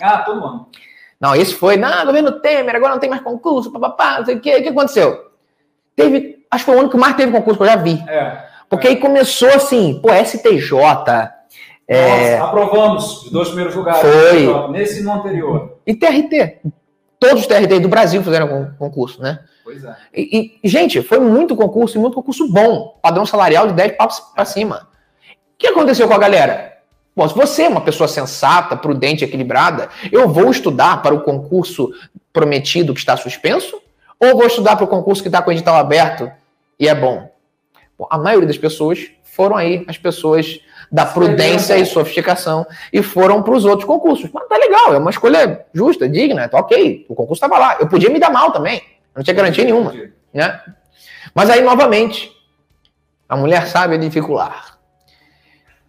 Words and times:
Ah, 0.00 0.18
todo 0.18 0.44
ano. 0.44 0.68
Não, 1.20 1.34
esse 1.34 1.54
foi, 1.54 1.76
não, 1.76 2.04
governo 2.04 2.32
Temer, 2.40 2.74
agora 2.76 2.92
não 2.92 3.00
tem 3.00 3.08
mais 3.08 3.22
concurso, 3.22 3.70
papapá, 3.72 4.18
não 4.18 4.26
sei 4.26 4.36
o 4.36 4.40
que. 4.40 4.54
O 4.56 4.62
que 4.62 4.68
aconteceu? 4.68 5.30
Teve, 5.96 6.44
acho 6.50 6.64
que 6.64 6.70
foi 6.70 6.76
o 6.76 6.80
ano 6.80 6.90
que 6.90 6.96
mais 6.96 7.16
teve 7.16 7.32
concurso 7.32 7.56
que 7.58 7.62
eu 7.64 7.68
já 7.68 7.76
vi. 7.76 8.02
É. 8.08 8.42
Porque 8.68 8.88
aí 8.88 8.96
começou 8.96 9.48
assim, 9.48 10.00
pô, 10.02 10.08
STJ. 10.12 10.72
É, 11.86 12.38
Nós 12.38 12.48
aprovamos 12.48 13.22
os 13.24 13.30
dois 13.30 13.48
primeiros 13.48 13.74
lugares. 13.74 14.00
Foi. 14.00 14.68
Nesse 14.70 15.02
no 15.02 15.12
anterior. 15.12 15.78
e 15.86 15.94
TRT. 15.94 16.60
Todos 17.20 17.42
os 17.42 17.46
TRT 17.46 17.78
do 17.80 17.88
Brasil 17.88 18.22
fizeram 18.22 18.48
con- 18.48 18.70
concurso, 18.78 19.22
né? 19.22 19.40
Pois 19.62 19.82
é. 19.84 19.94
E, 20.14 20.58
e, 20.62 20.68
gente, 20.68 21.00
foi 21.02 21.20
muito 21.20 21.54
concurso, 21.56 21.96
e 21.96 22.00
muito 22.00 22.14
concurso 22.14 22.50
bom. 22.50 22.98
Padrão 23.02 23.24
salarial 23.24 23.66
de 23.68 23.74
10 23.74 23.92
papos 23.96 24.20
pra 24.34 24.44
cima. 24.44 24.88
O 25.54 25.58
que 25.58 25.66
aconteceu 25.66 26.06
com 26.06 26.14
a 26.14 26.18
galera? 26.18 26.78
Bom, 27.16 27.28
se 27.28 27.34
você 27.34 27.62
é 27.62 27.68
uma 27.68 27.80
pessoa 27.80 28.08
sensata, 28.08 28.76
prudente, 28.76 29.24
equilibrada, 29.24 29.88
eu 30.10 30.28
vou 30.28 30.50
estudar 30.50 31.00
para 31.00 31.14
o 31.14 31.22
concurso 31.22 31.90
prometido 32.32 32.92
que 32.92 33.00
está 33.00 33.16
suspenso? 33.16 33.80
Ou 34.18 34.36
vou 34.36 34.46
estudar 34.46 34.76
para 34.76 34.84
o 34.84 34.88
concurso 34.88 35.22
que 35.22 35.28
está 35.28 35.40
com 35.40 35.50
o 35.50 35.52
edital 35.52 35.76
aberto 35.76 36.30
e 36.78 36.88
é 36.88 36.94
bom? 36.94 37.30
Bom, 37.96 38.06
a 38.10 38.18
maioria 38.18 38.48
das 38.48 38.58
pessoas 38.58 39.10
foram 39.22 39.56
aí 39.56 39.84
as 39.86 39.96
pessoas 39.96 40.60
da 40.90 41.06
prudência 41.06 41.76
e 41.76 41.86
sofisticação 41.86 42.66
e 42.92 43.02
foram 43.02 43.42
para 43.42 43.54
os 43.54 43.64
outros 43.64 43.86
concursos. 43.86 44.28
Mas 44.32 44.48
tá 44.48 44.56
legal, 44.56 44.94
é 44.94 44.98
uma 44.98 45.10
escolha 45.10 45.64
justa, 45.72 46.08
digna, 46.08 46.48
tá 46.48 46.58
ok. 46.58 47.06
O 47.08 47.14
concurso 47.14 47.44
estava 47.44 47.58
lá. 47.58 47.76
Eu 47.78 47.88
podia 47.88 48.10
me 48.10 48.18
dar 48.18 48.30
mal 48.30 48.50
também, 48.50 48.82
não 49.14 49.22
tinha 49.22 49.34
garantia 49.34 49.64
nenhuma 49.64 49.92
né? 50.34 50.60
Mas 51.32 51.48
aí, 51.48 51.62
novamente, 51.62 52.30
a 53.28 53.36
mulher 53.36 53.66
sabe 53.68 53.96
dificular. 53.98 54.73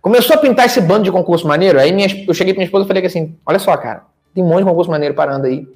Começou 0.06 0.36
a 0.36 0.38
pintar 0.40 0.68
esse 0.68 0.80
bando 0.80 1.04
de 1.04 1.12
concurso 1.12 1.48
maneiro, 1.48 1.80
aí 1.80 1.92
minha, 1.92 2.08
eu 2.28 2.34
cheguei 2.36 2.54
pra 2.54 2.60
minha 2.60 2.68
esposa 2.68 2.86
e 2.86 2.88
falei 2.88 3.02
que 3.02 3.08
assim, 3.08 3.36
olha 3.44 3.58
só, 3.58 3.76
cara, 3.76 4.04
tem 4.36 4.44
um 4.44 4.48
monte 4.48 4.60
de 4.60 4.66
concurso 4.66 4.92
maneiro 4.92 5.16
parando 5.16 5.48
aí. 5.48 5.68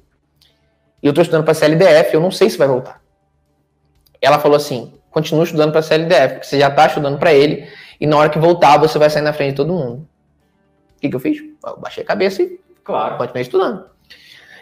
E 1.02 1.06
eu 1.08 1.12
tô 1.12 1.20
estudando 1.20 1.42
pra 1.42 1.52
CLDF, 1.52 2.14
eu 2.14 2.20
não 2.20 2.30
sei 2.30 2.48
se 2.48 2.56
vai 2.56 2.68
voltar. 2.68 3.02
Ela 4.22 4.38
falou 4.38 4.56
assim, 4.56 4.94
continua 5.10 5.42
estudando 5.42 5.72
pra 5.72 5.82
CLDF, 5.82 6.34
porque 6.34 6.46
você 6.46 6.60
já 6.60 6.70
tá 6.70 6.86
estudando 6.86 7.18
pra 7.18 7.34
ele, 7.34 7.66
e 8.00 8.06
na 8.06 8.16
hora 8.18 8.30
que 8.30 8.38
voltar, 8.38 8.78
você 8.78 9.00
vai 9.00 9.10
sair 9.10 9.22
na 9.22 9.32
frente 9.32 9.50
de 9.50 9.56
todo 9.56 9.72
mundo. 9.72 10.06
O 10.96 11.00
que 11.00 11.08
que 11.08 11.16
eu 11.16 11.18
fiz? 11.18 11.38
Eu 11.66 11.78
baixei 11.80 12.04
a 12.04 12.06
cabeça 12.06 12.40
e 12.40 12.60
Claro. 12.84 13.16
continuei 13.16 13.42
estudando. 13.42 13.86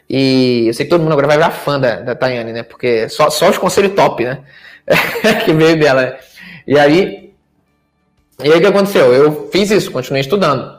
E 0.08 0.68
eu 0.68 0.72
sei 0.72 0.86
que 0.86 0.90
todo 0.90 1.02
mundo 1.02 1.12
agora 1.12 1.26
vai 1.26 1.36
virar 1.36 1.50
fã 1.50 1.78
da, 1.78 1.96
da 1.96 2.14
Tayane, 2.14 2.54
né? 2.54 2.62
Porque 2.62 3.06
só, 3.10 3.28
só 3.28 3.50
os 3.50 3.58
conselhos 3.58 3.92
top, 3.94 4.24
né? 4.24 4.44
que 5.44 5.52
veio 5.52 5.78
dela. 5.78 6.18
E 6.66 6.78
aí, 6.78 7.27
e 8.42 8.52
aí 8.52 8.58
o 8.58 8.60
que 8.60 8.66
aconteceu? 8.66 9.12
Eu 9.12 9.48
fiz 9.50 9.70
isso, 9.70 9.90
continuei 9.90 10.20
estudando. 10.20 10.78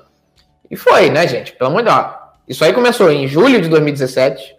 E 0.70 0.76
foi, 0.76 1.10
né, 1.10 1.28
gente? 1.28 1.54
Pelo 1.54 1.70
amor 1.70 1.84
de 1.84 1.90
Deus. 1.90 2.06
Isso 2.48 2.64
aí 2.64 2.74
começou 2.74 3.12
em 3.12 3.28
julho 3.28 3.62
de 3.62 3.70
2017. 3.70 4.56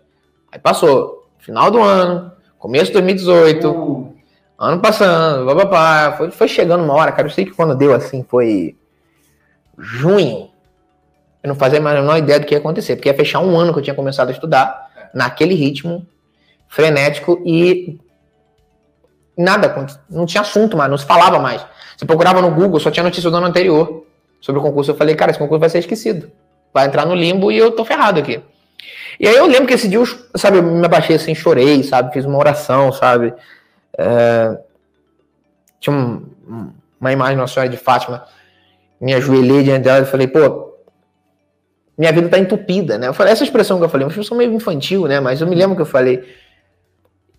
Aí 0.53 0.59
passou 0.59 1.29
final 1.39 1.71
do 1.71 1.81
ano, 1.81 2.33
começo 2.59 2.87
de 2.87 2.93
2018, 2.93 3.69
Uh, 3.71 4.15
ano 4.59 4.81
passando, 4.81 5.47
papapá. 5.47 6.15
Foi, 6.19 6.31
foi 6.31 6.47
chegando 6.47 6.85
uma 6.85 6.93
hora, 6.95 7.13
cara. 7.13 7.27
Eu 7.27 7.33
sei 7.33 7.47
que 7.47 7.53
quando 7.53 7.75
deu 7.75 7.95
assim, 7.95 8.23
foi 8.29 8.77
junho. 9.79 10.51
Eu 11.43 11.49
não 11.49 11.55
fazia 11.55 11.81
mais 11.81 11.97
a 11.97 12.03
menor 12.03 12.19
ideia 12.19 12.39
do 12.39 12.45
que 12.45 12.55
ia 12.55 12.59
acontecer, 12.59 12.97
porque 12.97 13.09
ia 13.09 13.15
fechar 13.15 13.41
um 13.41 13.59
ano 13.59 13.73
que 13.73 13.79
eu 13.79 13.83
tinha 13.83 13.97
começado 13.97 14.29
a 14.29 14.33
estudar, 14.33 14.91
naquele 15.15 15.55
ritmo 15.55 16.07
frenético 16.69 17.43
e 17.45 17.99
nada, 19.37 19.89
não 20.09 20.27
tinha 20.27 20.41
assunto 20.41 20.77
mais, 20.77 20.91
não 20.91 20.99
se 20.99 21.07
falava 21.07 21.39
mais. 21.39 21.65
Você 21.97 22.05
procurava 22.05 22.41
no 22.41 22.51
Google, 22.51 22.81
só 22.81 22.91
tinha 22.91 23.05
notícia 23.05 23.31
do 23.31 23.37
ano 23.37 23.47
anterior 23.47 24.05
sobre 24.41 24.59
o 24.61 24.63
concurso. 24.63 24.91
Eu 24.91 24.95
falei, 24.97 25.15
cara, 25.15 25.31
esse 25.31 25.39
concurso 25.39 25.61
vai 25.61 25.69
ser 25.69 25.79
esquecido. 25.79 26.31
Vai 26.73 26.87
entrar 26.87 27.05
no 27.05 27.15
limbo 27.15 27.51
e 27.53 27.59
eu 27.59 27.73
tô 27.73 27.85
ferrado 27.85 28.19
aqui. 28.21 28.41
E 29.19 29.29
aí 29.29 29.37
eu 29.37 29.47
lembro 29.47 29.67
que 29.67 29.75
esse 29.75 29.89
dia, 29.89 29.99
eu, 29.99 30.07
sabe, 30.35 30.59
eu 30.59 30.63
me 30.63 30.85
abaixei 30.87 31.17
assim, 31.17 31.35
chorei, 31.35 31.83
sabe, 31.83 32.13
fiz 32.13 32.25
uma 32.25 32.39
oração, 32.39 32.91
sabe. 32.93 33.35
É, 33.99 34.59
tinha 35.79 35.95
um- 35.95 36.27
um- 36.49 36.71
uma 37.01 37.13
imagem 37.13 37.37
Nossa 37.37 37.55
Senhora 37.55 37.69
de 37.71 37.77
Fátima, 37.77 38.25
me 39.01 39.13
ajoelhei 39.15 39.63
diante 39.63 39.85
dela 39.85 40.03
e 40.07 40.11
falei, 40.11 40.27
pô, 40.27 40.75
minha 41.99 42.13
vida 42.13 42.29
tá 42.31 42.39
entupida, 42.39 42.97
né? 42.97 43.09
Eu 43.09 43.15
falei, 43.15 43.33
essa 43.33 43.45
expressão 43.45 43.79
que 43.79 43.85
eu 43.85 43.89
falei, 43.91 44.07
uma 44.07 44.11
expressão 44.11 44.37
meio 44.39 44.53
infantil, 44.55 45.07
né? 45.07 45.21
Mas 45.21 45.41
eu 45.43 45.47
me 45.47 45.55
lembro 45.55 45.77
que 45.77 45.83
eu 45.83 45.87
falei. 45.87 46.25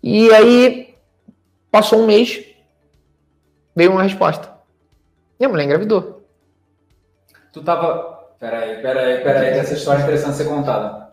E 0.00 0.32
aí, 0.32 0.91
passou 1.72 2.00
um 2.00 2.06
mês, 2.06 2.44
veio 3.74 3.90
uma 3.90 4.02
resposta. 4.02 4.52
Minha 5.40 5.48
mulher 5.48 5.64
engravidou. 5.64 6.22
tu 7.52 7.62
tava. 7.62 8.12
Peraí, 8.38 8.82
peraí, 8.82 9.22
peraí, 9.22 9.52
que 9.52 9.58
essa 9.60 9.74
história 9.74 10.00
é 10.00 10.02
interessante 10.02 10.36
ser 10.36 10.48
contada. 10.48 11.08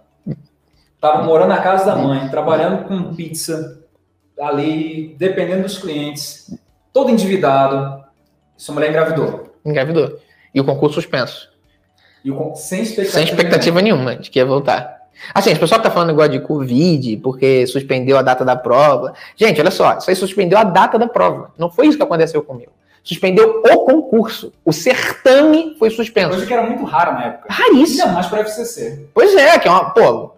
Tava 0.99 1.23
morando 1.23 1.49
na 1.49 1.61
casa 1.61 1.85
da 1.85 1.95
mãe, 1.95 2.27
trabalhando 2.27 2.87
com 2.87 3.15
pizza, 3.15 3.83
ali, 4.39 5.15
dependendo 5.17 5.63
dos 5.63 5.77
clientes, 5.77 6.53
todo 6.91 7.11
endividado. 7.11 8.03
Sua 8.57 8.73
mulher 8.75 8.89
engravidou. 8.89 9.55
Engravidou. 9.63 10.19
E 10.53 10.59
o 10.59 10.65
concurso 10.65 10.95
suspenso. 10.95 11.49
E 12.25 12.31
o 12.31 12.55
sem 12.55 12.81
expectativa. 12.81 13.13
Sem 13.13 13.23
expectativa 13.23 13.81
nenhuma 13.81 14.15
de 14.15 14.29
que 14.29 14.39
ia 14.39 14.45
voltar. 14.45 14.98
Assim, 15.33 15.51
as 15.51 15.57
pessoas 15.57 15.81
tá 15.81 15.91
falando 15.91 16.09
negócio 16.09 16.31
de 16.31 16.39
Covid, 16.39 17.17
porque 17.17 17.67
suspendeu 17.67 18.17
a 18.17 18.21
data 18.21 18.45
da 18.45 18.55
prova. 18.55 19.13
Gente, 19.35 19.59
olha 19.59 19.71
só, 19.71 19.97
isso 19.97 20.09
aí 20.09 20.15
suspendeu 20.15 20.57
a 20.57 20.63
data 20.63 20.97
da 20.97 21.07
prova. 21.07 21.51
Não 21.57 21.69
foi 21.69 21.87
isso 21.87 21.97
que 21.97 22.03
aconteceu 22.03 22.41
comigo. 22.41 22.71
Suspendeu 23.03 23.61
o 23.65 23.85
concurso. 23.85 24.53
O 24.63 24.71
certame 24.71 25.75
foi 25.79 25.89
suspenso. 25.89 26.29
Coisa 26.29 26.45
que 26.45 26.53
era 26.53 26.63
muito 26.63 26.83
rara 26.83 27.11
na 27.13 27.25
época. 27.25 27.47
Raríssimo. 27.49 28.03
Ainda 28.03 28.13
mais 28.13 28.27
para 28.27 28.41
FCC. 28.41 29.07
Pois 29.13 29.35
é, 29.35 29.57
que 29.57 29.67
é 29.67 29.71
uma, 29.71 29.89
pô, 29.91 30.31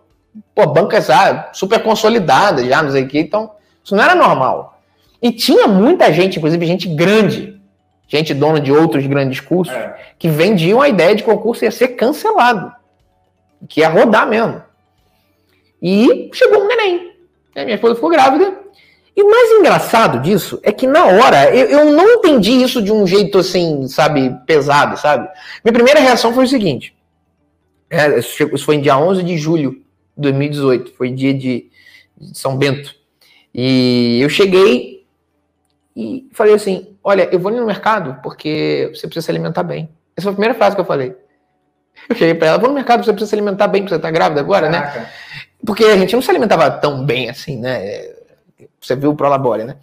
pô, 0.55 0.67
bancas 0.67 1.09
ah, 1.09 1.49
super 1.53 1.81
consolidadas 1.81 2.65
já, 2.65 2.81
não 2.81 2.91
sei 2.91 3.03
o 3.03 3.07
que, 3.07 3.19
então 3.19 3.51
isso 3.83 3.95
não 3.95 4.03
era 4.03 4.15
normal. 4.15 4.79
E 5.21 5.31
tinha 5.31 5.67
muita 5.67 6.11
gente, 6.11 6.37
inclusive 6.37 6.65
gente 6.65 6.87
grande, 6.87 7.59
gente 8.07 8.33
dona 8.33 8.59
de 8.59 8.71
outros 8.71 9.05
grandes 9.05 9.39
cursos, 9.39 9.73
É. 9.75 9.95
que 10.17 10.29
vendiam 10.29 10.81
a 10.81 10.89
ideia 10.89 11.15
de 11.15 11.23
concurso 11.23 11.63
ia 11.63 11.71
ser 11.71 11.89
cancelado, 11.89 12.71
que 13.67 13.81
ia 13.81 13.89
rodar 13.89 14.27
mesmo. 14.27 14.61
E 15.81 16.29
chegou 16.33 16.63
um 16.63 16.67
neném. 16.67 17.13
né, 17.55 17.63
Minha 17.63 17.75
esposa 17.75 17.95
ficou 17.95 18.09
grávida. 18.09 18.59
E 19.15 19.21
o 19.21 19.29
mais 19.29 19.51
engraçado 19.51 20.21
disso 20.21 20.59
é 20.63 20.71
que 20.71 20.87
na 20.87 21.05
hora 21.05 21.53
eu, 21.53 21.67
eu 21.67 21.85
não 21.91 22.09
entendi 22.13 22.51
isso 22.51 22.81
de 22.81 22.91
um 22.91 23.05
jeito 23.05 23.39
assim, 23.39 23.87
sabe, 23.87 24.33
pesado, 24.45 24.97
sabe? 24.97 25.27
Minha 25.63 25.73
primeira 25.73 25.99
reação 25.99 26.33
foi 26.33 26.45
o 26.45 26.47
seguinte: 26.47 26.95
é, 27.89 28.19
isso 28.19 28.65
foi 28.65 28.75
em 28.75 28.81
dia 28.81 28.97
11 28.97 29.21
de 29.23 29.37
julho 29.37 29.71
de 30.15 30.21
2018, 30.21 30.93
foi 30.93 31.11
dia 31.11 31.33
de, 31.33 31.69
de 32.17 32.37
São 32.37 32.55
Bento. 32.55 32.95
E 33.53 34.19
eu 34.21 34.29
cheguei 34.29 35.05
e 35.93 36.29
falei 36.31 36.53
assim: 36.53 36.95
Olha, 37.03 37.27
eu 37.33 37.39
vou 37.39 37.51
no 37.51 37.65
mercado 37.65 38.17
porque 38.23 38.89
você 38.93 39.07
precisa 39.07 39.25
se 39.25 39.31
alimentar 39.31 39.63
bem. 39.63 39.89
Essa 40.15 40.25
foi 40.25 40.31
a 40.31 40.35
primeira 40.35 40.55
frase 40.55 40.75
que 40.75 40.81
eu 40.81 40.85
falei. 40.85 41.13
Eu 42.09 42.15
cheguei 42.15 42.33
pra 42.33 42.49
ela: 42.49 42.57
Vou 42.57 42.69
no 42.69 42.75
mercado, 42.75 43.03
você 43.03 43.11
precisa 43.11 43.29
se 43.29 43.35
alimentar 43.35 43.67
bem, 43.67 43.81
porque 43.83 43.95
você 43.95 44.01
tá 44.01 44.11
grávida 44.11 44.41
agora, 44.41 44.69
né? 44.69 44.81
Caraca. 44.81 45.09
Porque 45.65 45.83
a 45.85 45.97
gente 45.97 46.13
não 46.15 46.21
se 46.21 46.29
alimentava 46.29 46.69
tão 46.71 47.05
bem 47.05 47.29
assim, 47.29 47.57
né? 47.59 48.09
Você 48.79 48.95
viu 48.95 49.11
o 49.11 49.15
Prolabore, 49.15 49.63
né? 49.63 49.75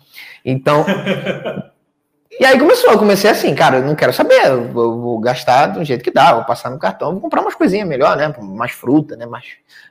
Então. 0.44 0.84
e 2.40 2.44
aí 2.44 2.58
começou, 2.58 2.90
eu 2.90 2.98
comecei 2.98 3.30
assim, 3.30 3.54
cara, 3.54 3.78
eu 3.78 3.84
não 3.84 3.94
quero 3.94 4.12
saber, 4.12 4.46
eu 4.46 4.68
vou, 4.72 5.00
vou 5.00 5.20
gastar 5.20 5.68
do 5.68 5.84
jeito 5.84 6.02
que 6.02 6.10
dá, 6.10 6.34
vou 6.34 6.44
passar 6.44 6.70
no 6.70 6.78
cartão, 6.78 7.12
vou 7.12 7.20
comprar 7.20 7.40
umas 7.40 7.54
coisinhas 7.54 7.86
melhor, 7.88 8.16
né? 8.16 8.34
Mais 8.40 8.72
fruta, 8.72 9.16
né? 9.16 9.24
Mais 9.26 9.44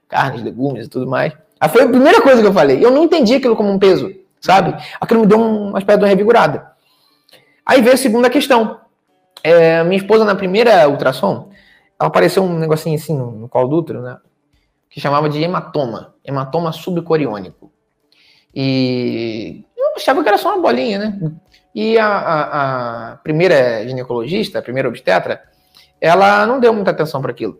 carnes, 0.07 0.43
legumes 0.43 0.85
e 0.85 0.89
tudo 0.89 1.07
mais. 1.07 1.33
Aí 1.59 1.69
foi 1.69 1.83
a 1.83 1.87
primeira 1.87 2.21
coisa 2.21 2.41
que 2.41 2.47
eu 2.47 2.53
falei. 2.53 2.83
Eu 2.83 2.91
não 2.91 3.03
entendi 3.03 3.35
aquilo 3.35 3.55
como 3.55 3.71
um 3.71 3.79
peso, 3.79 4.13
sabe? 4.41 4.75
Aquilo 4.99 5.21
me 5.21 5.25
deu 5.25 5.39
um- 5.39 5.77
espécie 5.77 5.97
de 5.97 6.03
uma 6.03 6.09
revigorada. 6.09 6.67
Aí 7.65 7.81
veio 7.81 7.95
a 7.95 7.97
segunda 7.97 8.29
questão. 8.29 8.79
É, 9.43 9.83
minha 9.83 9.97
esposa, 9.97 10.23
na 10.25 10.35
primeira 10.35 10.87
ultrassom, 10.89 11.49
ela 11.99 12.07
apareceu 12.09 12.43
um 12.43 12.57
negocinho 12.57 12.95
assim 12.95 13.17
no, 13.17 13.31
no 13.31 13.49
colo 13.49 13.67
do 13.67 13.77
útero, 13.77 14.01
né? 14.01 14.17
Que 14.89 14.99
chamava 14.99 15.29
de 15.29 15.41
hematoma. 15.41 16.15
Hematoma 16.23 16.71
subcoriônico. 16.71 17.71
E 18.53 19.63
eu 19.77 19.95
achava 19.95 20.21
que 20.23 20.29
era 20.29 20.37
só 20.37 20.53
uma 20.53 20.61
bolinha, 20.61 20.99
né? 20.99 21.31
E 21.75 21.97
a, 21.97 22.07
a- 22.07 23.11
a 23.11 23.15
primeira 23.17 23.87
ginecologista, 23.87 24.59
a 24.59 24.61
primeira 24.61 24.87
obstetra, 24.89 25.41
ela 26.01 26.45
não 26.45 26.59
deu 26.59 26.73
muita 26.73 26.91
atenção 26.91 27.21
para 27.21 27.31
aquilo. 27.31 27.59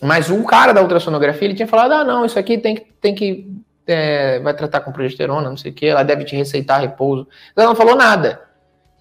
Mas 0.00 0.30
o 0.30 0.44
cara 0.44 0.72
da 0.72 0.80
ultrassonografia, 0.82 1.46
ele 1.48 1.54
tinha 1.54 1.66
falado, 1.68 1.92
ah, 1.92 2.04
não, 2.04 2.24
isso 2.24 2.38
aqui 2.38 2.56
tem 2.58 2.76
que, 2.76 2.92
tem 3.00 3.14
que 3.14 3.52
é, 3.86 4.38
vai 4.40 4.54
tratar 4.54 4.80
com 4.80 4.92
progesterona, 4.92 5.48
não 5.48 5.56
sei 5.56 5.72
o 5.72 5.74
que, 5.74 5.86
ela 5.86 6.02
deve 6.02 6.24
te 6.24 6.36
receitar 6.36 6.80
repouso. 6.80 7.26
Ela 7.56 7.66
não 7.66 7.74
falou 7.74 7.96
nada. 7.96 8.42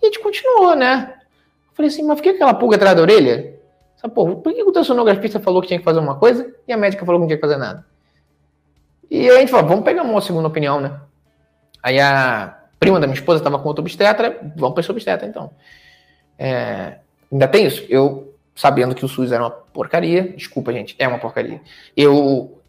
E 0.01 0.05
a 0.05 0.07
gente 0.07 0.19
continuou, 0.19 0.75
né? 0.75 1.13
Eu 1.69 1.75
falei 1.75 1.91
assim, 1.91 2.03
mas 2.03 2.15
por 2.17 2.23
que 2.23 2.29
aquela 2.29 2.53
pulga 2.53 2.75
atrás 2.77 2.95
da 2.95 3.01
orelha? 3.01 3.56
Essa, 3.97 4.07
pô, 4.07 4.35
por 4.35 4.53
que 4.53 4.61
o 4.61 4.67
ultrassonografista 4.67 5.39
falou 5.39 5.61
que 5.61 5.67
tinha 5.67 5.79
que 5.79 5.85
fazer 5.85 5.99
uma 5.99 6.15
coisa 6.15 6.53
e 6.67 6.71
a 6.71 6.77
médica 6.77 7.05
falou 7.05 7.19
que 7.19 7.23
não 7.23 7.27
tinha 7.27 7.37
que 7.37 7.45
fazer 7.45 7.57
nada? 7.57 7.85
E 9.09 9.29
a 9.29 9.39
gente 9.39 9.49
falou, 9.49 9.67
vamos 9.67 9.83
pegar 9.83 10.03
uma 10.03 10.21
segunda 10.21 10.47
opinião, 10.47 10.79
né? 10.79 10.99
Aí 11.81 11.99
a 11.99 12.57
prima 12.79 12.99
da 12.99 13.07
minha 13.07 13.17
esposa 13.17 13.39
estava 13.39 13.57
com 13.57 13.67
outro 13.67 13.81
obstetra, 13.81 14.37
vamos 14.55 14.73
para 14.73 14.81
esse 14.81 14.91
obstetra 14.91 15.27
então. 15.27 15.51
É, 16.37 16.99
ainda 17.31 17.47
tem 17.47 17.65
isso? 17.65 17.83
Eu 17.89 18.35
sabendo 18.55 18.93
que 18.93 19.05
o 19.05 19.07
SUS 19.07 19.31
era 19.31 19.43
uma 19.43 19.51
porcaria. 19.51 20.23
Desculpa, 20.35 20.73
gente, 20.73 20.95
é 20.99 21.07
uma 21.07 21.19
porcaria. 21.19 21.61
Eu 21.95 22.59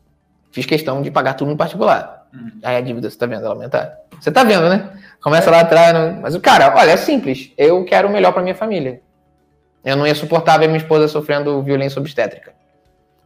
fiz 0.53 0.67
questão 0.67 1.03
de 1.03 1.11
pagar 1.11 1.35
tudo 1.35 1.51
no 1.51 1.57
particular. 1.57 2.29
Uhum. 2.33 2.53
Aí 2.63 2.77
a 2.77 2.81
dívida, 2.81 3.11
você 3.11 3.19
tá 3.19 3.27
vendo, 3.27 3.45
ela 3.45 3.55
aumentar. 3.55 3.99
Você 4.21 4.31
tá 4.31 4.45
vendo, 4.45 4.69
né? 4.69 4.93
Começa 5.23 5.51
lá 5.51 5.61
atrás. 5.61 5.95
Não... 5.95 6.21
Mas, 6.21 6.37
cara, 6.39 6.75
olha, 6.77 6.91
é 6.91 6.97
simples. 6.97 7.53
Eu 7.57 7.85
quero 7.85 8.09
o 8.09 8.13
melhor 8.13 8.33
para 8.33 8.43
minha 8.43 8.55
família. 8.55 9.01
Eu 9.85 9.97
não 9.97 10.07
ia 10.07 10.15
suportar 10.15 10.59
ver 10.59 10.67
minha 10.67 10.79
esposa 10.79 11.09
sofrendo 11.09 11.63
violência 11.63 12.01
obstétrica. 12.01 12.53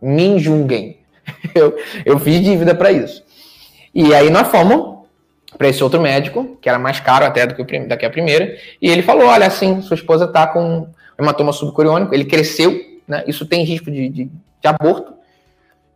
Me 0.00 0.38
julguem. 0.38 0.98
Eu, 1.54 1.76
eu 2.04 2.18
fiz 2.18 2.42
dívida 2.42 2.74
para 2.74 2.90
isso. 2.90 3.22
E 3.94 4.12
aí 4.12 4.28
nós 4.28 4.48
fomos 4.48 5.06
para 5.56 5.68
esse 5.68 5.82
outro 5.84 6.00
médico, 6.00 6.56
que 6.60 6.68
era 6.68 6.78
mais 6.78 6.98
caro 6.98 7.24
até 7.24 7.46
do 7.46 7.54
que, 7.54 7.62
o, 7.62 7.88
do 7.88 7.96
que 7.96 8.06
a 8.06 8.10
primeira, 8.10 8.56
e 8.80 8.88
ele 8.88 9.02
falou: 9.02 9.26
olha, 9.26 9.46
assim, 9.46 9.80
sua 9.82 9.94
esposa 9.94 10.24
está 10.24 10.46
com 10.46 10.88
hematoma 11.18 11.52
subcoriônico, 11.52 12.14
ele 12.14 12.24
cresceu, 12.24 12.80
né? 13.06 13.22
Isso 13.26 13.46
tem 13.46 13.64
risco 13.64 13.90
de, 13.90 14.08
de, 14.08 14.24
de 14.24 14.66
aborto, 14.68 15.14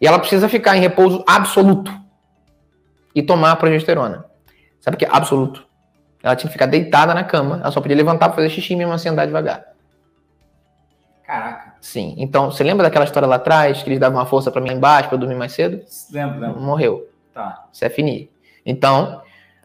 e 0.00 0.06
ela 0.06 0.19
precisa 0.19 0.49
ficar 0.49 0.76
em 0.76 0.81
repouso 0.81 1.25
absoluto 1.26 1.93
e 3.14 3.23
tomar 3.23 3.56
progesterona. 3.56 4.25
Sabe 4.81 4.94
o 4.97 4.99
que 4.99 5.05
é 5.05 5.09
absoluto? 5.11 5.67
Ela 6.23 6.37
tinha 6.37 6.49
que 6.49 6.52
ficar 6.52 6.67
deitada 6.67 7.14
na 7.14 7.25
cama, 7.25 7.61
ela 7.62 7.70
só 7.70 7.81
podia 7.81 7.97
levantar 7.97 8.29
para 8.29 8.37
fazer 8.37 8.50
xixi 8.50 8.75
e 8.75 8.76
mesmo 8.76 8.93
assim 8.93 9.09
andar 9.09 9.26
devagar. 9.26 9.64
Caraca. 11.26 11.75
Sim. 11.81 12.14
Então, 12.19 12.50
você 12.50 12.62
lembra 12.62 12.84
daquela 12.84 13.05
história 13.05 13.26
lá 13.26 13.37
atrás, 13.37 13.82
que 13.82 13.88
eles 13.88 13.99
davam 13.99 14.19
uma 14.19 14.26
força 14.26 14.50
para 14.50 14.61
mim 14.61 14.73
embaixo, 14.73 15.08
para 15.08 15.19
dormir 15.19 15.34
mais 15.34 15.52
cedo? 15.52 15.82
Lembro, 16.12 16.40
lembro. 16.40 16.61
Morreu. 16.61 17.08
Tá. 17.34 17.64
Isso 17.73 17.84
é 17.84 17.90
finir. 17.90 18.31
Então, 18.64 19.20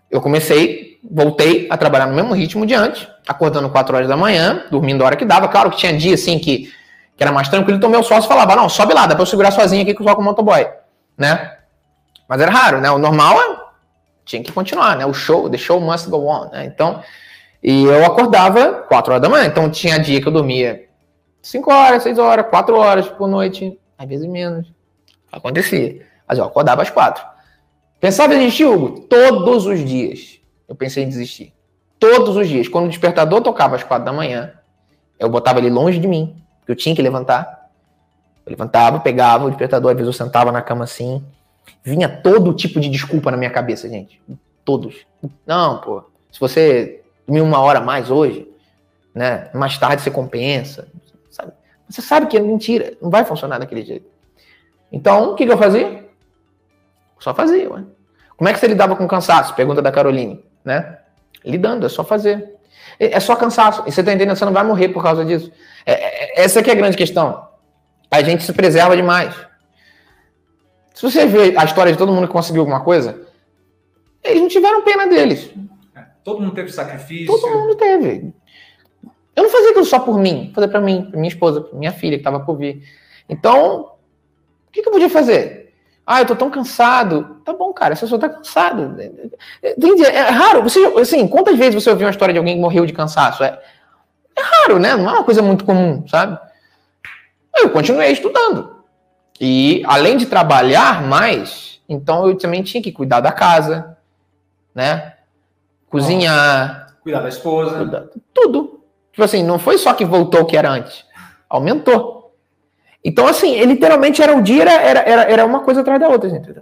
eu 0.10 0.20
comecei, 0.20 1.00
voltei 1.04 1.68
a 1.70 1.78
trabalhar 1.78 2.08
no 2.08 2.16
mesmo 2.16 2.34
ritmo 2.34 2.66
de 2.66 2.74
antes, 2.74 3.08
acordando 3.28 3.70
4 3.70 3.96
horas 3.96 4.08
da 4.08 4.18
manhã, 4.18 4.66
dormindo 4.72 5.04
a 5.04 5.06
hora 5.06 5.16
que 5.16 5.24
dava. 5.24 5.48
Claro 5.48 5.70
que 5.70 5.78
tinha 5.78 5.96
dia 5.96 6.16
assim 6.16 6.40
que, 6.40 6.72
que 7.16 7.24
era 7.24 7.32
mais 7.32 7.48
tranquilo, 7.48 7.78
então 7.78 7.90
meu 7.90 8.04
sócio 8.04 8.28
falava: 8.28 8.56
não, 8.56 8.68
sobe 8.68 8.94
lá, 8.94 9.06
dá 9.06 9.14
pra 9.16 9.22
eu 9.22 9.28
segurar 9.28 9.52
sozinho 9.52 9.84
aqui 9.84 9.96
só 10.04 10.16
com 10.16 10.22
o 10.22 10.26
motoboy, 10.26 10.68
né? 11.18 11.58
Mas 12.28 12.42
era 12.42 12.52
raro, 12.52 12.82
né? 12.82 12.90
O 12.92 12.98
normal 12.98 13.40
é, 13.40 13.58
tinha 14.26 14.44
que 14.44 14.52
continuar, 14.52 14.98
né? 14.98 15.06
O 15.06 15.14
show, 15.14 15.50
the 15.50 15.58
show 15.58 15.80
must 15.80 16.10
go 16.10 16.28
on, 16.28 16.50
né? 16.50 16.66
Então, 16.66 17.02
e 17.64 17.86
eu 17.86 18.06
acordava 18.06 18.84
4 18.90 19.14
horas 19.14 19.22
da 19.22 19.30
manhã, 19.30 19.46
então 19.46 19.70
tinha 19.70 19.98
dia 19.98 20.20
que 20.20 20.28
eu 20.28 20.32
dormia 20.32 20.91
5 21.42 21.72
horas, 21.72 22.04
6 22.04 22.18
horas, 22.20 22.46
4 22.50 22.76
horas 22.76 23.08
por 23.08 23.28
noite, 23.28 23.80
às 23.98 24.08
vezes 24.08 24.28
menos. 24.28 24.72
Acontecia. 25.32 26.06
Mas 26.28 26.38
eu 26.38 26.46
acordava 26.46 26.82
às 26.82 26.90
4. 26.90 27.24
Pensava 28.00 28.34
em 28.36 28.40
desistir, 28.40 28.66
Hugo? 28.66 29.02
Todos 29.02 29.66
os 29.66 29.84
dias 29.84 30.40
eu 30.68 30.76
pensei 30.76 31.04
em 31.04 31.10
desistir. 31.10 31.54
Todos 32.00 32.36
os 32.36 32.48
dias. 32.48 32.68
Quando 32.68 32.86
o 32.86 32.90
despertador 32.90 33.42
tocava 33.42 33.76
às 33.76 33.84
4 33.84 34.06
da 34.06 34.14
manhã, 34.14 34.54
eu 35.20 35.30
botava 35.30 35.60
ele 35.60 35.70
longe 35.70 36.00
de 36.00 36.08
mim, 36.08 36.36
porque 36.60 36.72
eu 36.72 36.76
tinha 36.76 36.96
que 36.96 37.02
levantar. 37.02 37.70
Eu 38.46 38.52
levantava, 38.52 39.00
pegava 39.00 39.46
o 39.46 39.50
despertador, 39.50 39.92
às 39.92 39.98
vezes 39.98 40.08
eu 40.08 40.26
sentava 40.26 40.52
na 40.52 40.62
cama 40.62 40.84
assim. 40.84 41.24
Vinha 41.84 42.10
todo 42.10 42.54
tipo 42.54 42.80
de 42.80 42.90
desculpa 42.90 43.30
na 43.30 43.38
minha 43.38 43.52
cabeça, 43.52 43.88
gente. 43.88 44.20
Todos. 44.66 45.06
Não, 45.46 45.80
pô, 45.80 46.04
se 46.32 46.40
você 46.40 47.04
dormir 47.28 47.42
uma 47.42 47.60
hora 47.60 47.80
mais 47.80 48.10
hoje, 48.10 48.48
né, 49.14 49.50
mais 49.54 49.78
tarde 49.78 50.02
você 50.02 50.10
compensa. 50.10 50.88
Você 51.92 52.02
sabe 52.02 52.28
que 52.28 52.38
é 52.38 52.40
mentira, 52.40 52.98
não 53.02 53.10
vai 53.10 53.26
funcionar 53.26 53.60
daquele 53.60 53.84
jeito. 53.84 54.10
Então, 54.92 55.32
o 55.32 55.36
que, 55.36 55.46
que 55.46 55.52
eu 55.52 55.58
fazia? 55.58 56.10
Só 57.20 57.34
fazia, 57.34 57.70
ué. 57.70 57.84
Como 58.38 58.50
é 58.50 58.54
que 58.54 58.60
você 58.60 58.68
lidava 58.68 58.96
com 58.96 59.08
cansaço? 59.08 59.54
Pergunta 59.54 59.82
da 59.82 59.92
Caroline, 59.92 60.44
né? 60.64 61.00
Lidando, 61.46 61.86
é 61.86 61.90
só 61.90 62.04
fazer. 62.04 62.56
É, 63.00 63.18
é 63.18 63.20
só 63.20 63.36
cansaço. 63.36 63.84
E 63.86 63.92
você 63.92 64.04
tá 64.04 64.14
entendendo? 64.14 64.36
Você 64.36 64.46
não 64.46 64.54
vai 64.54 64.64
morrer 64.64 64.90
por 64.90 65.04
causa 65.04 65.24
disso. 65.26 65.52
É, 65.86 65.94
é, 66.40 66.44
essa 66.44 66.60
é 66.60 66.72
a 66.72 66.76
grande 66.76 66.98
questão. 66.98 67.48
A 68.10 68.22
gente 68.24 68.44
se 68.44 68.54
preserva 68.54 68.96
demais. 68.96 69.36
Se 70.94 71.04
você 71.04 71.26
ver 71.26 71.58
a 71.58 71.66
história 71.66 71.92
de 71.92 71.98
todo 71.98 72.12
mundo 72.12 72.28
que 72.28 72.34
conseguiu 72.34 72.62
alguma 72.62 72.82
coisa, 72.82 73.22
eles 74.24 74.42
não 74.42 74.48
tiveram 74.48 74.84
pena 74.84 75.08
deles. 75.08 75.52
É, 75.96 76.04
todo 76.24 76.42
mundo 76.42 76.54
teve 76.54 76.72
sacrifício. 76.72 77.28
Todo 77.28 77.50
mundo 77.50 77.76
teve. 77.76 78.34
Eu 79.36 79.44
não 79.44 79.50
fazia 79.50 79.70
aquilo 79.70 79.86
só 79.86 80.00
por 80.00 80.18
mim, 80.18 80.52
fazia 80.54 80.70
para 80.70 80.82
mim, 80.82 81.04
pra 81.10 81.20
minha 81.20 81.30
esposa, 81.30 81.62
pra 81.62 81.78
minha 81.78 81.92
filha 81.92 82.18
que 82.18 82.22
estava 82.22 82.40
por 82.40 82.58
vir. 82.58 82.84
Então, 83.30 83.92
o 84.68 84.72
que, 84.72 84.82
que, 84.82 84.88
eu 84.88 84.92
podia 84.92 85.10
fazer? 85.10 85.74
Ah, 86.06 86.22
eu 86.22 86.26
tô 86.26 86.36
tão 86.36 86.50
cansado. 86.50 87.42
Tá 87.46 87.54
bom, 87.54 87.72
cara, 87.72 87.94
essa 87.94 88.02
pessoa 88.02 88.20
tá 88.20 88.28
cansado. 88.28 88.96
Entendi. 89.64 90.04
É 90.04 90.30
raro. 90.30 90.62
Você, 90.64 90.80
assim, 91.00 91.28
quantas 91.28 91.58
vezes 91.58 91.82
você 91.82 91.90
ouviu 91.90 92.08
uma 92.08 92.12
história 92.12 92.34
de 92.34 92.38
alguém 92.38 92.56
que 92.56 92.62
morreu 92.62 92.86
de 92.86 92.94
cansaço? 92.94 93.44
É, 93.44 93.58
é 94.36 94.42
raro, 94.42 94.80
né? 94.80 94.96
Não 94.96 95.10
é 95.10 95.14
uma 95.14 95.24
coisa 95.24 95.42
muito 95.42 95.64
comum, 95.64 96.06
sabe? 96.08 96.38
Eu 97.56 97.70
continuei 97.70 98.12
estudando. 98.12 98.82
E 99.40 99.82
além 99.86 100.18
de 100.18 100.26
trabalhar 100.26 101.02
mais, 101.02 101.82
então 101.88 102.28
eu 102.28 102.38
também 102.38 102.62
tinha 102.64 102.82
que 102.82 102.92
cuidar 102.92 103.22
da 103.22 103.32
casa, 103.32 103.98
né? 104.74 105.16
Cozinhar. 105.90 106.96
Cuidar 107.02 107.22
da 107.22 107.30
esposa. 107.30 107.78
Cuidar, 107.78 108.06
tudo. 108.34 108.71
Tipo 109.12 109.24
assim, 109.24 109.44
não 109.44 109.60
foi 109.60 109.78
só 109.78 109.94
que 109.94 110.06
voltou 110.06 110.42
o 110.42 110.46
que 110.46 110.56
era 110.58 110.70
antes, 110.70 111.06
aumentou. 111.50 112.36
Então, 113.04 113.28
assim, 113.28 113.62
literalmente 113.64 114.22
era 114.22 114.36
o 114.36 114.42
dia, 114.42 114.64
era, 114.64 115.02
era, 115.02 115.22
era 115.24 115.46
uma 115.46 115.62
coisa 115.62 115.82
atrás 115.82 116.00
da 116.00 116.08
outra, 116.08 116.30
gente. 116.30 116.54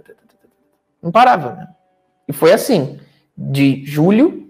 Não 1.02 1.12
parava, 1.12 1.52
né? 1.52 1.68
E 2.26 2.32
foi 2.32 2.52
assim, 2.52 2.98
de 3.36 3.84
julho 3.84 4.48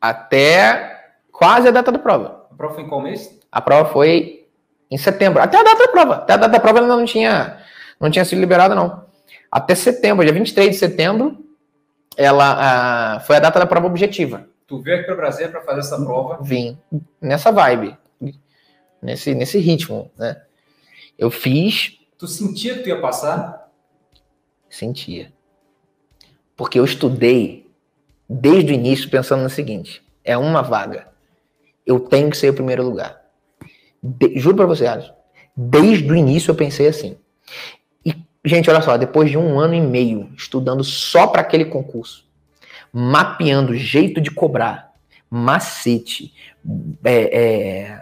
até 0.00 1.12
quase 1.30 1.68
a 1.68 1.70
data 1.70 1.92
da 1.92 1.98
prova. 1.98 2.46
A 2.50 2.54
prova 2.54 2.74
foi 2.74 2.84
em 2.84 2.88
qual 2.88 3.00
mês? 3.00 3.38
A 3.50 3.60
prova 3.60 3.90
foi 3.90 4.46
em 4.90 4.98
setembro. 4.98 5.42
Até 5.42 5.58
a 5.58 5.62
data 5.62 5.86
da 5.86 5.88
prova. 5.88 6.14
Até 6.16 6.32
a 6.34 6.36
data 6.36 6.52
da 6.52 6.60
prova 6.60 6.80
ainda 6.80 6.96
não 6.96 7.04
tinha, 7.04 7.58
não 8.00 8.10
tinha 8.10 8.24
sido 8.24 8.40
liberada, 8.40 8.74
não. 8.74 9.04
Até 9.50 9.74
setembro, 9.74 10.24
dia 10.24 10.34
23 10.34 10.70
de 10.70 10.76
setembro, 10.76 11.38
ela 12.16 13.16
ah, 13.16 13.20
foi 13.20 13.36
a 13.36 13.40
data 13.40 13.58
da 13.58 13.66
prova 13.66 13.86
objetiva. 13.86 14.46
Tu 14.72 14.80
veio 14.80 14.96
aqui 14.96 15.04
para 15.04 15.16
Brasília 15.16 15.50
para 15.50 15.60
fazer 15.60 15.80
essa 15.80 16.02
prova? 16.02 16.42
Vim. 16.42 16.78
Nessa 17.20 17.52
vibe. 17.52 17.94
Nesse, 19.02 19.34
nesse 19.34 19.58
ritmo, 19.58 20.10
né? 20.16 20.40
Eu 21.18 21.30
fiz. 21.30 21.98
Tu 22.16 22.26
sentia 22.26 22.76
que 22.76 22.84
tu 22.84 22.88
ia 22.88 22.98
passar? 22.98 23.70
Sentia. 24.70 25.30
Porque 26.56 26.78
eu 26.78 26.86
estudei 26.86 27.70
desde 28.26 28.72
o 28.72 28.74
início 28.74 29.10
pensando 29.10 29.42
no 29.42 29.50
seguinte: 29.50 30.02
é 30.24 30.38
uma 30.38 30.62
vaga. 30.62 31.08
Eu 31.84 32.00
tenho 32.00 32.30
que 32.30 32.36
ser 32.38 32.48
o 32.48 32.54
primeiro 32.54 32.82
lugar. 32.82 33.20
De, 34.02 34.38
juro 34.38 34.56
para 34.56 34.64
você, 34.64 34.86
Alisson. 34.86 35.14
Desde 35.54 36.10
o 36.10 36.16
início 36.16 36.50
eu 36.50 36.54
pensei 36.54 36.86
assim. 36.86 37.18
E, 38.06 38.16
gente, 38.42 38.70
olha 38.70 38.80
só, 38.80 38.96
depois 38.96 39.30
de 39.30 39.36
um 39.36 39.60
ano 39.60 39.74
e 39.74 39.82
meio 39.82 40.32
estudando 40.34 40.82
só 40.82 41.26
para 41.26 41.42
aquele 41.42 41.66
concurso, 41.66 42.26
mapeando 42.92 43.74
jeito 43.74 44.20
de 44.20 44.30
cobrar, 44.30 44.92
macete, 45.30 46.32
é, 47.04 47.40
é, 47.40 48.00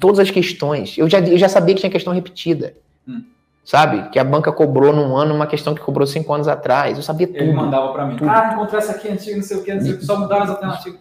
todas 0.00 0.18
as 0.18 0.30
questões. 0.30 0.98
Eu 0.98 1.08
já, 1.08 1.20
eu 1.20 1.38
já 1.38 1.48
sabia 1.48 1.74
que 1.74 1.80
tinha 1.80 1.92
questão 1.92 2.12
repetida. 2.12 2.74
Hum. 3.06 3.24
Sabe? 3.64 4.08
Que 4.08 4.18
a 4.18 4.24
banca 4.24 4.50
cobrou 4.50 4.92
num 4.94 5.14
ano 5.14 5.34
uma 5.34 5.46
questão 5.46 5.74
que 5.74 5.80
cobrou 5.80 6.06
cinco 6.06 6.32
anos 6.32 6.48
atrás. 6.48 6.96
Eu 6.96 7.02
sabia 7.02 7.26
tudo. 7.26 7.38
Ele 7.38 7.52
mandava 7.52 7.92
para 7.92 8.06
mim. 8.06 8.16
Tudo. 8.16 8.30
Ah, 8.30 8.52
encontrei 8.54 8.78
essa 8.78 8.92
aqui 8.92 9.08
antiga, 9.08 9.36
não 9.36 9.42
sei 9.42 9.56
o 9.58 9.62
que, 9.62 9.74
não 9.74 9.80
sei 9.82 9.92
o 9.92 9.98
que. 9.98 10.04
Só 10.06 10.18
mudaram 10.18 10.44
as 10.44 10.50
alternativas. 10.50 11.00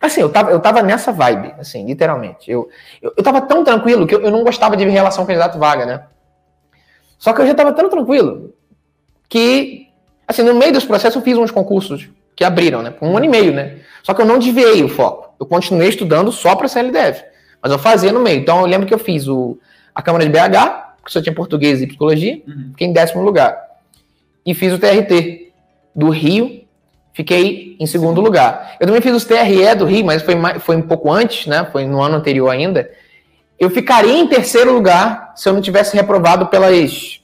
Assim, 0.00 0.20
eu 0.20 0.30
tava, 0.30 0.50
eu 0.50 0.60
tava 0.60 0.82
nessa 0.82 1.10
vibe, 1.10 1.54
assim, 1.58 1.86
literalmente. 1.86 2.50
Eu, 2.50 2.68
eu, 3.00 3.12
eu 3.16 3.22
tava 3.22 3.40
tão 3.40 3.64
tranquilo 3.64 4.06
que 4.06 4.14
eu, 4.14 4.20
eu 4.20 4.30
não 4.30 4.44
gostava 4.44 4.76
de 4.76 4.84
relação 4.84 5.24
candidato-vaga, 5.24 5.86
né? 5.86 6.06
Só 7.18 7.32
que 7.32 7.40
eu 7.40 7.46
já 7.46 7.54
tava 7.54 7.72
tão 7.72 7.88
tranquilo 7.88 8.54
que, 9.28 9.85
assim, 10.26 10.42
no 10.42 10.54
meio 10.54 10.72
dos 10.72 10.84
processos 10.84 11.16
eu 11.16 11.22
fiz 11.22 11.36
uns 11.36 11.50
concursos 11.50 12.08
que 12.34 12.44
abriram, 12.44 12.82
né? 12.82 12.90
Por 12.90 13.06
um 13.08 13.16
ano 13.16 13.26
e 13.26 13.28
meio, 13.28 13.52
né? 13.52 13.78
Só 14.02 14.14
que 14.14 14.20
eu 14.20 14.26
não 14.26 14.38
desviei 14.38 14.82
o 14.82 14.88
foco. 14.88 15.34
Eu 15.40 15.46
continuei 15.46 15.88
estudando 15.88 16.30
só 16.30 16.54
para 16.54 16.68
CLDF. 16.68 17.24
Mas 17.62 17.72
eu 17.72 17.78
fazia 17.78 18.12
no 18.12 18.20
meio. 18.20 18.40
Então 18.40 18.60
eu 18.60 18.66
lembro 18.66 18.86
que 18.86 18.94
eu 18.94 18.98
fiz 18.98 19.26
o, 19.26 19.58
a 19.94 20.02
Câmara 20.02 20.24
de 20.24 20.30
BH, 20.30 20.86
que 21.04 21.12
só 21.12 21.22
tinha 21.22 21.34
português 21.34 21.80
e 21.80 21.86
psicologia, 21.86 22.40
uhum. 22.46 22.68
fiquei 22.70 22.86
em 22.86 22.92
décimo 22.92 23.22
lugar. 23.22 23.56
E 24.44 24.54
fiz 24.54 24.72
o 24.72 24.78
TRT 24.78 25.52
do 25.94 26.10
Rio, 26.10 26.66
fiquei 27.14 27.76
em 27.80 27.86
segundo 27.86 28.20
lugar. 28.20 28.76
Eu 28.78 28.86
também 28.86 29.00
fiz 29.00 29.14
os 29.14 29.24
TRE 29.24 29.74
do 29.74 29.86
Rio, 29.86 30.04
mas 30.04 30.22
foi, 30.22 30.34
foi 30.60 30.76
um 30.76 30.82
pouco 30.82 31.10
antes, 31.10 31.46
né? 31.46 31.66
Foi 31.72 31.86
no 31.86 32.00
ano 32.02 32.16
anterior 32.16 32.50
ainda. 32.50 32.90
Eu 33.58 33.70
ficaria 33.70 34.12
em 34.12 34.28
terceiro 34.28 34.72
lugar 34.72 35.32
se 35.34 35.48
eu 35.48 35.54
não 35.54 35.62
tivesse 35.62 35.96
reprovado 35.96 36.46
pelas. 36.46 37.22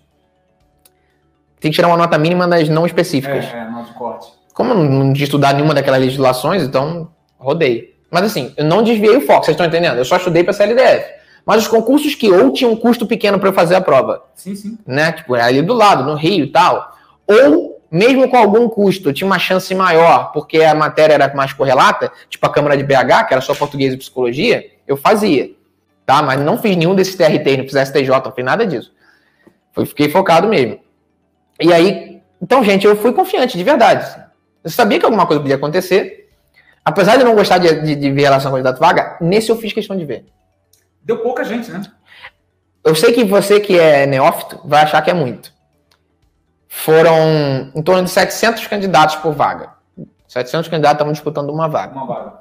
Tem 1.63 1.71
que 1.71 1.77
tirar 1.77 1.87
uma 1.87 1.97
nota 1.97 2.19
mínima 2.19 2.49
das 2.49 2.69
não 2.69 2.85
específicas. 2.85 3.45
É, 3.45 3.59
é 3.59 3.71
nota 3.71 3.87
de 3.87 3.95
corte. 3.95 4.33
Como 4.53 4.73
eu 4.73 4.79
não 4.79 5.13
tinha 5.13 5.25
estudado 5.25 5.55
nenhuma 5.55 5.73
daquelas 5.73 6.01
legislações, 6.01 6.65
então 6.65 7.09
rodei. 7.39 7.97
Mas 8.11 8.25
assim, 8.25 8.53
eu 8.57 8.65
não 8.65 8.83
desviei 8.83 9.17
o 9.17 9.21
foco, 9.21 9.45
vocês 9.45 9.55
estão 9.55 9.65
entendendo? 9.65 9.97
Eu 9.97 10.05
só 10.05 10.17
estudei 10.17 10.43
para 10.43 10.53
CLDF. 10.53 11.07
Mas 11.47 11.63
os 11.63 11.69
concursos 11.69 12.15
que 12.15 12.31
ou 12.31 12.53
tinham 12.53 12.73
um 12.73 12.77
custo 12.77 13.07
pequeno 13.07 13.39
para 13.39 13.49
eu 13.49 13.53
fazer 13.53 13.77
a 13.77 13.81
prova, 13.81 14.25
sim, 14.35 14.55
sim. 14.55 14.77
né? 14.87 15.13
Tipo, 15.13 15.37
é 15.37 15.43
ali 15.43 15.63
do 15.63 15.73
lado, 15.73 16.05
no 16.05 16.15
Rio 16.15 16.45
e 16.45 16.49
tal. 16.49 16.97
Ou 17.27 17.81
mesmo 17.91 18.29
com 18.29 18.37
algum 18.37 18.69
custo, 18.69 19.09
eu 19.09 19.13
tinha 19.13 19.27
uma 19.27 19.39
chance 19.39 19.73
maior, 19.75 20.33
porque 20.33 20.63
a 20.63 20.75
matéria 20.75 21.15
era 21.15 21.35
mais 21.35 21.53
correlata, 21.53 22.11
tipo 22.29 22.45
a 22.45 22.51
Câmara 22.51 22.77
de 22.77 22.83
BH, 22.83 23.27
que 23.29 23.35
era 23.35 23.41
só 23.41 23.55
português 23.55 23.95
e 23.95 23.97
psicologia, 23.97 24.67
eu 24.87 24.97
fazia. 24.97 25.51
tá? 26.05 26.23
Mas 26.23 26.41
não 26.41 26.59
fiz 26.59 26.77
nenhum 26.77 26.95
desses 26.95 27.15
TRT, 27.15 27.57
não 27.57 27.65
fiz 27.65 27.89
STJ, 27.89 28.09
não 28.25 28.33
fiz 28.33 28.45
nada 28.45 28.67
disso. 28.67 28.93
Fiquei 29.87 30.09
focado 30.09 30.49
mesmo. 30.49 30.79
E 31.63 31.73
aí, 31.73 32.23
então, 32.41 32.65
gente, 32.65 32.87
eu 32.87 32.97
fui 32.97 33.13
confiante, 33.13 33.57
de 33.57 33.63
verdade. 33.63 34.21
Eu 34.65 34.71
sabia 34.71 34.99
que 34.99 35.05
alguma 35.05 35.27
coisa 35.27 35.41
podia 35.41 35.57
acontecer. 35.57 36.31
Apesar 36.85 37.17
de 37.17 37.25
não 37.25 37.35
gostar 37.35 37.59
de, 37.59 37.81
de, 37.83 37.95
de 37.95 38.11
ver 38.11 38.23
relação 38.23 38.51
com 38.51 38.57
candidato 38.57 38.81
vaga, 38.81 39.17
nesse 39.21 39.51
eu 39.51 39.57
fiz 39.57 39.73
questão 39.73 39.97
de 39.97 40.05
ver. 40.05 40.27
Deu 41.03 41.19
pouca 41.19 41.45
gente, 41.45 41.71
né? 41.71 41.81
Eu 42.85 42.97
sei 42.97 43.13
que 43.13 43.23
você 43.25 43.61
que 43.61 43.79
é 43.79 44.07
neófito 44.07 44.61
vai 44.65 44.83
achar 44.83 45.01
que 45.03 45.11
é 45.11 45.15
muito. 45.15 45.53
Foram 46.69 47.71
em 47.75 47.83
torno 47.83 48.03
de 48.03 48.11
700 48.11 48.67
candidatos 48.67 49.17
por 49.17 49.33
vaga. 49.33 49.71
700 50.27 50.69
candidatos 50.69 50.95
estavam 50.95 51.13
disputando 51.13 51.51
uma 51.51 51.69
vaga. 51.69 51.95
Uma 51.95 52.07
vaga. 52.07 52.33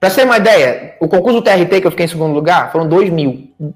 Para 0.00 0.10
você 0.10 0.22
ter 0.22 0.24
uma 0.24 0.38
ideia, 0.38 0.96
o 1.00 1.06
concurso 1.06 1.40
do 1.40 1.44
TRT 1.44 1.80
que 1.80 1.86
eu 1.86 1.90
fiquei 1.92 2.06
em 2.06 2.08
segundo 2.08 2.34
lugar 2.34 2.72
foram 2.72 2.88
2 2.88 3.10
mil. 3.10 3.54
O 3.60 3.74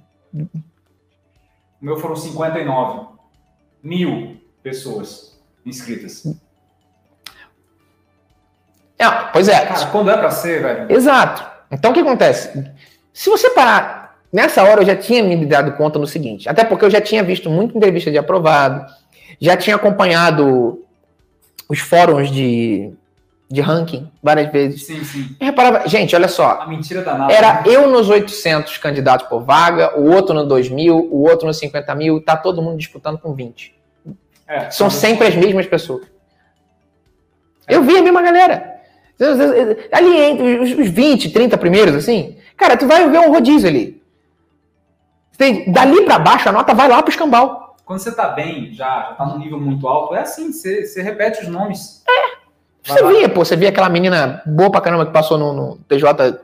meu 1.80 1.96
foram 1.98 2.16
59 2.16 3.15
mil 3.86 4.36
pessoas 4.62 5.38
inscritas. 5.64 6.26
É, 8.98 9.08
pois 9.32 9.48
é. 9.48 9.64
Cara, 9.64 9.86
quando 9.86 10.10
é 10.10 10.16
para 10.16 10.30
ser, 10.30 10.62
velho? 10.62 10.92
Exato. 10.92 11.46
Então 11.70 11.92
o 11.92 11.94
que 11.94 12.00
acontece? 12.00 12.68
Se 13.12 13.30
você 13.30 13.50
parar, 13.50 14.18
nessa 14.32 14.62
hora 14.64 14.82
eu 14.82 14.86
já 14.86 14.96
tinha 14.96 15.22
me 15.22 15.46
dado 15.46 15.72
conta 15.72 15.98
no 15.98 16.06
seguinte, 16.06 16.48
até 16.48 16.64
porque 16.64 16.84
eu 16.84 16.90
já 16.90 17.00
tinha 17.00 17.22
visto 17.22 17.48
muita 17.48 17.76
entrevista 17.76 18.10
de 18.10 18.18
aprovado, 18.18 18.86
já 19.40 19.56
tinha 19.56 19.76
acompanhado 19.76 20.84
os 21.68 21.78
fóruns 21.78 22.30
de, 22.30 22.92
de 23.48 23.60
ranking 23.60 24.10
várias 24.22 24.50
vezes. 24.50 24.86
Sim, 24.86 25.04
sim. 25.04 25.36
Reparava, 25.40 25.88
gente, 25.88 26.14
olha 26.16 26.28
só. 26.28 26.60
A 26.60 26.66
mentira 26.66 27.02
danada. 27.02 27.32
Era 27.32 27.54
né? 27.54 27.62
eu 27.66 27.88
nos 27.88 28.08
800 28.08 28.78
candidatos 28.78 29.28
por 29.28 29.42
vaga, 29.42 29.98
o 29.98 30.10
outro 30.12 30.34
no 30.34 30.44
2 30.46 30.70
mil, 30.70 31.08
o 31.10 31.22
outro 31.22 31.46
nos 31.46 31.58
50 31.58 31.94
mil, 31.94 32.20
tá 32.20 32.36
todo 32.36 32.62
mundo 32.62 32.78
disputando 32.78 33.18
com 33.18 33.34
20. 33.34 33.75
É, 34.48 34.70
São 34.70 34.88
sempre 34.88 35.26
as 35.26 35.34
mesmas 35.34 35.66
pessoas. 35.66 36.06
Eu 37.68 37.82
vi 37.82 37.96
a 37.98 38.02
mesma 38.02 38.22
galera. 38.22 38.76
Ali 39.92 40.16
entre 40.20 40.58
os- 40.58 40.70
os 40.72 40.88
20, 40.88 41.30
30 41.30 41.56
primeiros, 41.58 41.94
assim, 41.94 42.36
cara, 42.56 42.76
tu 42.76 42.86
vai 42.86 43.08
ver 43.08 43.18
um 43.18 43.32
rodízio 43.32 43.68
ali. 43.68 44.02
Tem- 45.36 45.70
Dali 45.72 46.02
pra 46.04 46.18
baixo, 46.18 46.48
a 46.48 46.52
nota 46.52 46.74
vai 46.74 46.88
lá 46.88 47.02
pro 47.02 47.10
escambau. 47.10 47.76
Quando 47.84 47.98
você 48.00 48.12
tá 48.14 48.28
bem, 48.28 48.72
já, 48.72 48.84
já 49.08 49.14
tá 49.14 49.24
num 49.26 49.38
nível 49.38 49.60
muito 49.60 49.86
alto, 49.86 50.14
é 50.14 50.20
assim, 50.20 50.52
você, 50.52 50.84
você 50.86 51.02
repete 51.02 51.42
os 51.42 51.48
nomes. 51.48 52.02
Você 52.82 53.02
Vai 53.02 53.02
lá. 53.02 53.18
via, 53.18 53.28
pô, 53.28 53.44
você 53.44 53.56
via 53.56 53.68
aquela 53.70 53.88
menina 53.88 54.42
boa 54.46 54.70
pra 54.70 54.80
caramba 54.80 55.06
que 55.06 55.12
passou 55.12 55.36
no, 55.38 55.52
no 55.52 55.76
TJ 55.88 56.38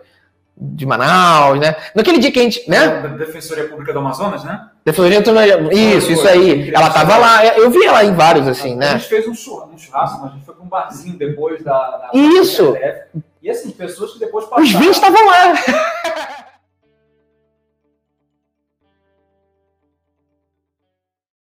de 0.74 0.86
Manaus, 0.86 1.58
né? 1.58 1.74
Naquele 1.94 2.18
dia 2.18 2.30
que 2.30 2.38
a 2.38 2.42
gente, 2.42 2.68
né? 2.70 3.00
Da 3.00 3.08
Defensoria 3.08 3.68
Pública 3.68 3.92
do 3.92 3.98
Amazonas, 3.98 4.44
né? 4.44 4.68
Defensoria 4.84 5.20
do- 5.20 5.72
Isso, 5.72 6.06
Foi, 6.06 6.12
isso 6.14 6.22
foi. 6.22 6.30
aí. 6.30 6.74
Ela 6.74 6.90
tava 6.90 7.16
lá, 7.16 7.44
eu 7.56 7.70
vi 7.70 7.84
ela 7.84 8.04
em 8.04 8.14
vários, 8.14 8.46
assim, 8.48 8.74
A 8.74 8.76
né? 8.76 8.90
gente 8.98 9.08
fez 9.08 9.26
um 9.28 9.34
churrasco, 9.34 9.74
um 9.74 9.78
churrasco, 9.78 10.26
a 10.26 10.28
gente 10.30 10.44
foi 10.44 10.54
pra 10.54 10.64
um 10.64 10.68
barzinho 10.68 11.16
depois 11.18 11.62
da. 11.62 11.72
da 11.72 12.10
Isso. 12.14 12.72
da. 12.72 13.02
E 13.42 13.50
assim, 13.50 13.70
pessoas 13.72 14.12
que 14.12 14.20
depois 14.20 14.44
Os 14.44 14.50
passaram. 14.50 14.80
20 14.80 14.94
estavam 14.94 15.26
lá. 15.26 15.54